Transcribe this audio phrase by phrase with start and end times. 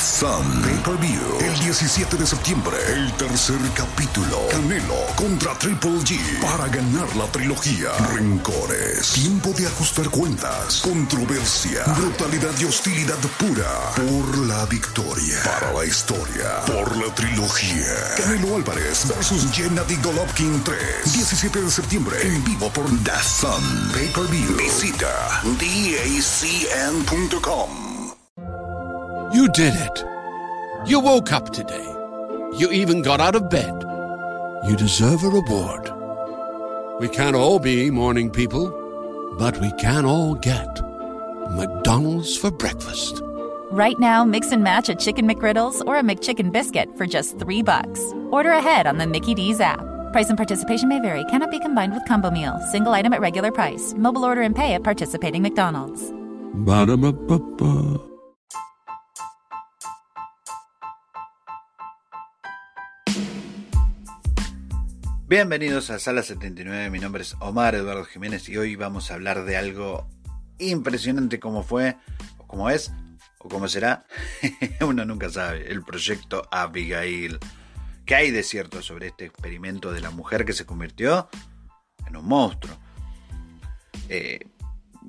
[0.00, 0.62] Dazón.
[0.62, 1.40] Pay-Per-View.
[1.40, 4.48] El 17 de septiembre, el tercer capítulo.
[4.50, 6.18] Canelo contra Triple G.
[6.40, 7.90] Para ganar la trilogía.
[8.14, 9.10] Rencores.
[9.12, 10.80] Tiempo de ajustar cuentas.
[10.80, 11.84] Controversia.
[11.98, 13.92] Brutalidad y hostilidad pura.
[13.94, 15.36] Por la victoria.
[15.44, 16.64] Para la historia.
[16.64, 18.14] Por la trilogía.
[18.16, 21.12] Canelo Álvarez versus Gennady Golovkin 3.
[21.12, 22.16] 17 de septiembre.
[22.22, 23.62] En vivo por Dazón.
[23.92, 24.56] Pay-Per-View.
[24.56, 26.40] Visita dacn.com.
[29.32, 30.04] You did it.
[30.86, 31.86] You woke up today.
[32.56, 33.84] You even got out of bed.
[34.66, 35.88] You deserve a reward.
[37.00, 38.70] We can't all be morning people,
[39.38, 40.80] but we can all get
[41.52, 43.22] McDonald's for breakfast.
[43.70, 47.62] Right now, mix and match a chicken McGriddles or a McChicken biscuit for just three
[47.62, 48.00] bucks.
[48.32, 49.78] Order ahead on the Mickey D's app.
[50.10, 51.24] Price and participation may vary.
[51.26, 52.58] Cannot be combined with combo meal.
[52.72, 53.94] Single item at regular price.
[53.96, 56.02] Mobile order and pay at participating McDonald's.
[56.52, 58.09] Ba-da-ba-ba-ba.
[65.30, 69.44] Bienvenidos a Sala 79, mi nombre es Omar Eduardo Jiménez y hoy vamos a hablar
[69.44, 70.08] de algo
[70.58, 71.96] impresionante como fue,
[72.38, 72.90] o como es,
[73.38, 74.06] o como será,
[74.80, 77.38] uno nunca sabe, el proyecto Abigail.
[78.04, 81.28] ¿Qué hay de cierto sobre este experimento de la mujer que se convirtió
[82.08, 82.76] en un monstruo?
[84.08, 84.40] Eh,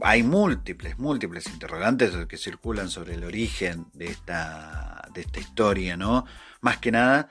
[0.02, 6.25] hay múltiples, múltiples interrogantes que circulan sobre el origen de esta, de esta historia, ¿no?
[6.61, 7.27] Más que nada,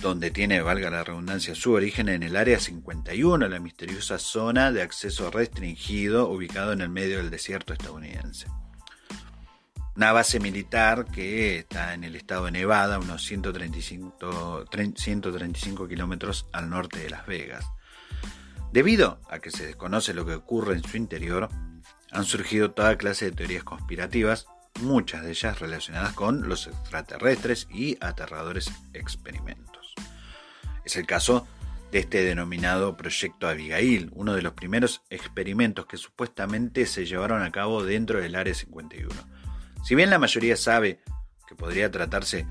[0.00, 4.82] donde tiene, valga la redundancia, su origen en el Área 51, la misteriosa zona de
[4.82, 8.46] acceso restringido ubicado en el medio del desierto estadounidense.
[9.96, 14.64] Una base militar que está en el estado de Nevada, unos 135,
[14.96, 17.66] 135 kilómetros al norte de Las Vegas.
[18.72, 21.48] Debido a que se desconoce lo que ocurre en su interior,
[22.12, 24.46] han surgido toda clase de teorías conspirativas,
[24.80, 29.79] muchas de ellas relacionadas con los extraterrestres y aterradores experimentos.
[30.84, 31.46] Es el caso
[31.92, 37.50] de este denominado Proyecto Abigail, uno de los primeros experimentos que supuestamente se llevaron a
[37.50, 39.08] cabo dentro del Área 51.
[39.84, 41.00] Si bien la mayoría sabe
[41.48, 42.46] que podría tratarse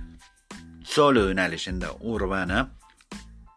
[0.84, 2.74] solo de una leyenda urbana,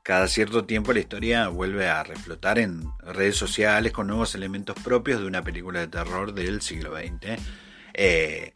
[0.03, 5.21] cada cierto tiempo la historia vuelve a reflotar en redes sociales con nuevos elementos propios
[5.21, 7.41] de una película de terror del siglo XX.
[7.95, 8.53] Eh,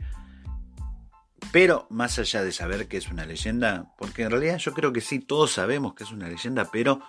[1.57, 5.01] pero más allá de saber que es una leyenda, porque en realidad yo creo que
[5.01, 7.01] sí, todos sabemos que es una leyenda, pero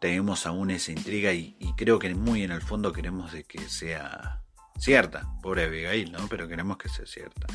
[0.00, 4.40] tenemos aún esa intriga y, creo que muy en el fondo queremos de que sea
[4.78, 5.28] cierta.
[5.42, 6.26] Pobre Abigail, ¿no?
[6.30, 7.46] Pero queremos que sea cierta.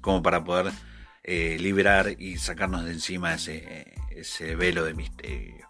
[0.00, 0.72] Como para poder
[1.24, 5.68] eh, liberar y sacarnos de encima ese, ese velo de misterio.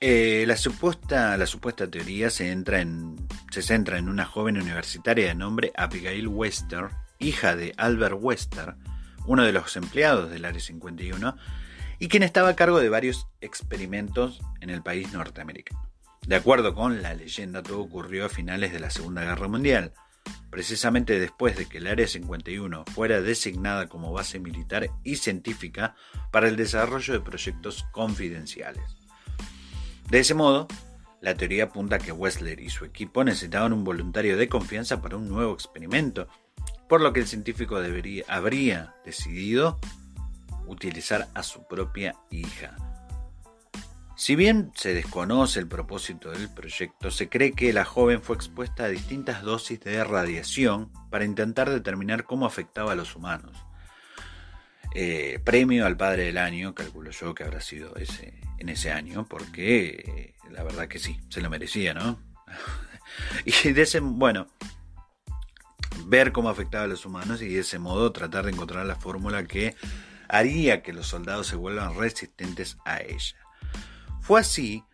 [0.00, 5.28] Eh, la, supuesta, la supuesta teoría se, entra en, se centra en una joven universitaria
[5.28, 8.74] de nombre Abigail Wester, hija de Albert Wester,
[9.26, 11.36] uno de los empleados del Área 51,
[11.98, 15.90] y quien estaba a cargo de varios experimentos en el país norteamericano.
[16.26, 19.92] De acuerdo con la leyenda, todo ocurrió a finales de la Segunda Guerra Mundial,
[20.50, 25.94] precisamente después de que el Área 51 fuera designada como base militar y científica
[26.32, 28.96] para el desarrollo de proyectos confidenciales.
[30.10, 30.66] De ese modo,
[31.20, 35.16] la teoría apunta a que Wessler y su equipo necesitaban un voluntario de confianza para
[35.16, 36.28] un nuevo experimento,
[36.88, 39.78] por lo que el científico debería, habría decidido
[40.66, 42.76] utilizar a su propia hija.
[44.16, 48.84] Si bien se desconoce el propósito del proyecto, se cree que la joven fue expuesta
[48.84, 53.66] a distintas dosis de radiación para intentar determinar cómo afectaba a los humanos.
[54.94, 59.26] Eh, premio al padre del año, calculo yo que habrá sido ese, en ese año,
[59.28, 62.18] porque eh, la verdad que sí, se lo merecía, ¿no?
[63.44, 64.46] y de ese, bueno,
[66.06, 69.44] ver cómo afectaba a los humanos y de ese modo tratar de encontrar la fórmula
[69.44, 69.74] que
[70.28, 73.36] haría que los soldados se vuelvan resistentes a ella.
[74.20, 74.84] Fue así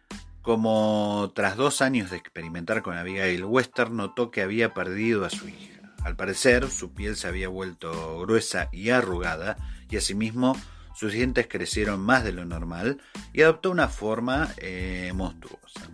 [0.41, 5.49] como tras dos años de experimentar con Abigail, Wester notó que había perdido a su
[5.49, 5.95] hija.
[6.03, 9.57] Al parecer, su piel se había vuelto gruesa y arrugada,
[9.89, 10.57] y asimismo
[10.95, 13.01] sus dientes crecieron más de lo normal
[13.33, 15.89] y adoptó una forma eh, monstruosa.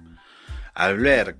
[0.74, 1.36] Al ver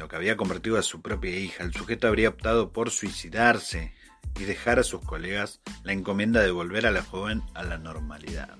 [0.00, 3.92] lo que había convertido a su propia hija, el sujeto habría optado por suicidarse
[4.40, 8.56] y dejar a sus colegas la encomienda de volver a la joven a la normalidad.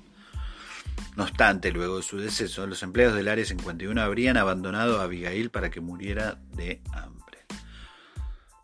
[1.17, 5.51] No obstante, luego de su deceso, los empleados del Área 51 habrían abandonado a Abigail
[5.51, 7.39] para que muriera de hambre.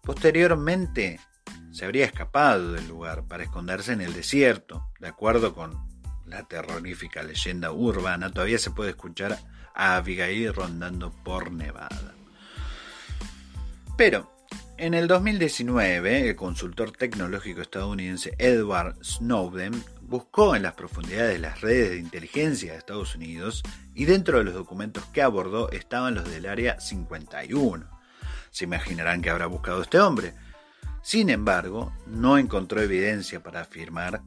[0.02, 1.18] Posteriormente,
[1.72, 4.90] se habría escapado del lugar para esconderse en el desierto.
[5.00, 5.78] De acuerdo con
[6.26, 9.38] la terrorífica leyenda urbana, todavía se puede escuchar
[9.74, 12.16] a Abigail rondando por Nevada.
[13.96, 14.30] Pero,
[14.76, 19.72] en el 2019, el consultor tecnológico estadounidense Edward Snowden
[20.02, 23.62] buscó en las profundidades de las redes de inteligencia de Estados Unidos
[23.94, 27.88] y dentro de los documentos que abordó estaban los del Área 51.
[28.50, 30.34] Se imaginarán que habrá buscado este hombre.
[31.02, 34.20] Sin embargo, no encontró evidencia para afirmar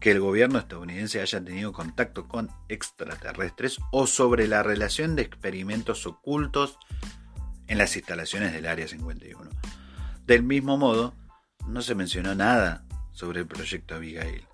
[0.00, 6.06] que el gobierno estadounidense haya tenido contacto con extraterrestres o sobre la relación de experimentos
[6.06, 6.78] ocultos
[7.68, 9.50] en las instalaciones del Área 51.
[10.26, 11.14] Del mismo modo,
[11.66, 14.44] no se mencionó nada sobre el proyecto Abigail.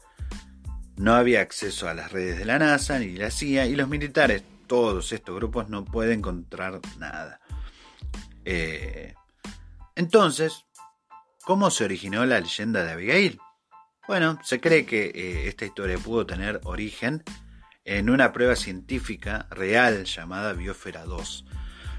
[0.97, 4.43] No había acceso a las redes de la NASA ni la CIA y los militares,
[4.67, 7.41] todos estos grupos, no pueden encontrar nada.
[8.45, 9.15] Eh,
[9.97, 10.65] entonces,
[11.45, 13.41] ¿cómo se originó la leyenda de Abigail?
[14.07, 17.23] Bueno, se cree que eh, esta historia pudo tener origen
[17.85, 21.47] en una prueba científica real llamada Biosfera 2,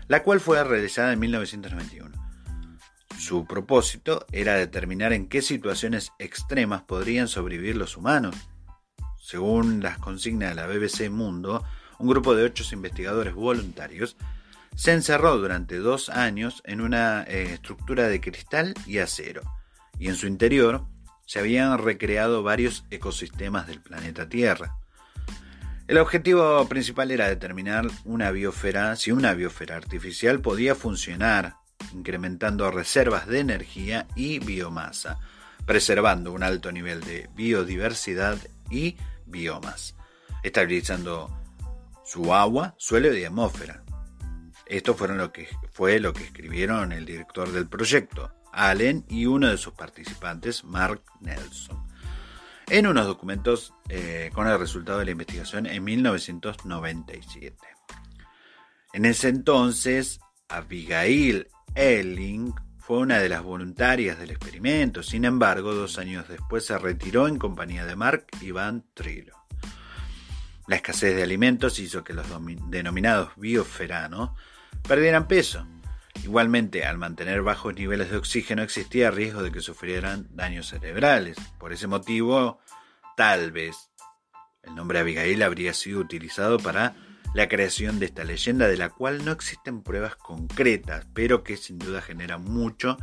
[0.07, 2.11] la cual fue realizada en 1991.
[3.17, 8.35] Su propósito era determinar en qué situaciones extremas podrían sobrevivir los humanos
[9.25, 11.65] según las consignas de la BBC Mundo,
[11.97, 14.17] un grupo de ocho investigadores voluntarios
[14.75, 19.41] se encerró durante dos años en una eh, estructura de cristal y acero,
[19.97, 20.85] y en su interior
[21.25, 24.77] se habían recreado varios ecosistemas del planeta Tierra.
[25.87, 31.57] El objetivo principal era determinar una biosfera, si una biosfera artificial podía funcionar,
[31.93, 35.19] incrementando reservas de energía y biomasa,
[35.67, 38.39] preservando un alto nivel de biodiversidad
[38.71, 38.97] y
[39.27, 39.95] biomas,
[40.41, 41.29] estabilizando
[42.03, 43.83] su agua, suelo y atmósfera.
[44.65, 50.63] Esto fue lo que escribieron el director del proyecto, Allen, y uno de sus participantes,
[50.63, 51.84] Mark Nelson,
[52.69, 57.57] en unos documentos eh, con el resultado de la investigación en 1997.
[58.93, 65.97] En ese entonces, Abigail Elling fue una de las voluntarias del experimento, sin embargo, dos
[65.97, 69.33] años después se retiró en compañía de Mark y Van Trillo.
[70.67, 72.25] La escasez de alimentos hizo que los
[72.69, 74.31] denominados bioferanos
[74.87, 75.67] perdieran peso.
[76.25, 81.37] Igualmente, al mantener bajos niveles de oxígeno existía riesgo de que sufrieran daños cerebrales.
[81.59, 82.59] Por ese motivo,
[83.15, 83.91] tal vez
[84.63, 86.95] el nombre Abigail habría sido utilizado para
[87.35, 91.77] la creación de esta leyenda de la cual no existen pruebas concretas, pero que sin
[91.77, 92.97] duda genera mucho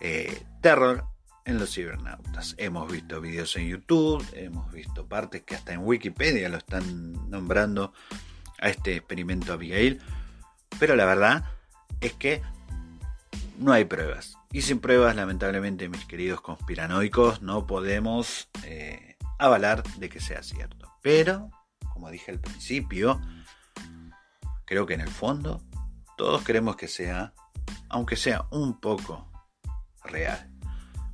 [0.00, 1.06] eh, terror
[1.46, 2.54] en los cibernautas.
[2.58, 7.94] Hemos visto vídeos en YouTube, hemos visto partes que hasta en Wikipedia lo están nombrando
[8.58, 10.02] a este experimento Abigail,
[10.78, 11.44] pero la verdad
[12.02, 12.42] es que
[13.58, 14.36] no hay pruebas.
[14.52, 20.92] Y sin pruebas, lamentablemente, mis queridos conspiranoicos, no podemos eh, avalar de que sea cierto.
[21.00, 21.50] Pero
[21.92, 23.20] como dije al principio,
[24.64, 25.62] creo que en el fondo
[26.16, 27.32] todos queremos que sea,
[27.88, 29.30] aunque sea un poco
[30.02, 30.50] real.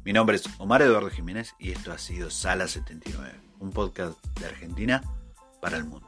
[0.05, 4.47] Mi nombre es Omar Eduardo Jiménez y esto ha sido Sala 79, un podcast de
[4.47, 5.03] Argentina
[5.61, 6.08] para el mundo.